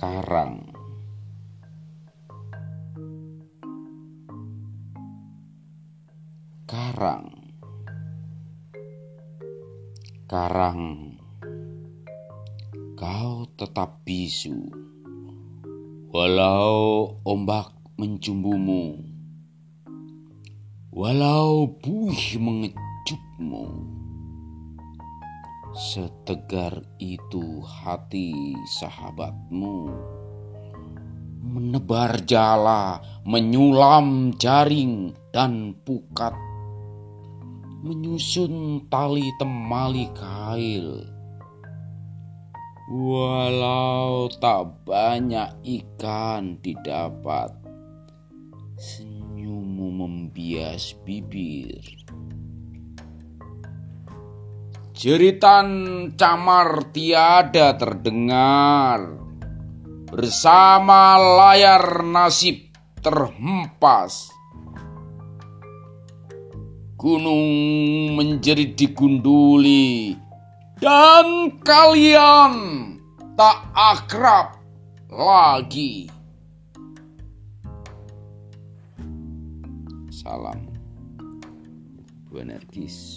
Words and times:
Karang 0.00 0.64
Karang. 6.64 7.28
Karang. 10.24 10.82
Kau 12.96 13.44
tetap 13.60 14.00
bisu. 14.08 14.72
Walau 16.08 17.20
ombak 17.20 17.68
mencumbumu. 18.00 19.04
Walau 20.96 21.76
buih 21.76 22.40
mengejutmu 22.40 23.99
Setegar 25.70 26.82
itu 26.98 27.62
hati 27.62 28.58
sahabatmu 28.82 29.86
Menebar 31.46 32.26
jala, 32.26 32.98
menyulam 33.22 34.34
jaring 34.34 35.14
dan 35.30 35.78
pukat 35.86 36.34
Menyusun 37.86 38.90
tali 38.90 39.30
temali 39.38 40.10
kail. 40.10 41.06
Walau 42.90 44.26
tak 44.42 44.82
banyak 44.82 45.54
ikan 45.62 46.58
didapat 46.58 47.54
Senyummu 48.74 49.86
membias 50.02 50.98
bibir 51.06 51.78
Jeritan 54.90 55.68
camar 56.18 56.90
tiada 56.90 57.78
terdengar. 57.78 59.22
Bersama 60.10 61.14
layar 61.14 62.02
nasib 62.02 62.74
terhempas. 62.98 64.34
Gunung 66.98 67.46
menjerit 68.18 68.74
digunduli. 68.74 70.18
Dan 70.82 71.60
kalian 71.62 72.52
tak 73.38 73.70
akrab 73.72 74.58
lagi. 75.06 76.10
Salam. 80.10 80.66
Bu 82.28 82.42
Energis 82.42 83.16